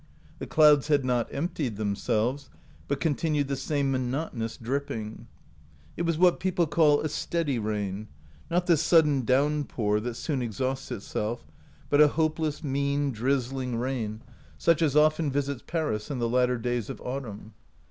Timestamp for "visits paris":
15.29-16.09